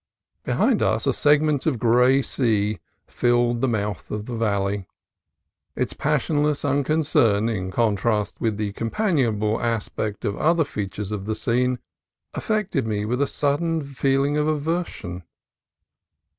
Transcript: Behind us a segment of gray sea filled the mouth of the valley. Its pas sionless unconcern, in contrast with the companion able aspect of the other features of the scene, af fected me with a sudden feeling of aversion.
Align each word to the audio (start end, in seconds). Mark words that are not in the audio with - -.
Behind 0.43 0.81
us 0.81 1.05
a 1.05 1.13
segment 1.13 1.67
of 1.67 1.77
gray 1.77 2.23
sea 2.23 2.79
filled 3.05 3.61
the 3.61 3.67
mouth 3.67 4.09
of 4.09 4.25
the 4.25 4.35
valley. 4.35 4.87
Its 5.75 5.93
pas 5.93 6.23
sionless 6.23 6.67
unconcern, 6.67 7.47
in 7.47 7.69
contrast 7.69 8.41
with 8.41 8.57
the 8.57 8.71
companion 8.71 9.35
able 9.35 9.61
aspect 9.61 10.25
of 10.25 10.33
the 10.33 10.39
other 10.39 10.63
features 10.63 11.11
of 11.11 11.25
the 11.27 11.35
scene, 11.35 11.77
af 12.33 12.47
fected 12.47 12.85
me 12.87 13.05
with 13.05 13.21
a 13.21 13.27
sudden 13.27 13.83
feeling 13.83 14.37
of 14.37 14.47
aversion. 14.47 15.21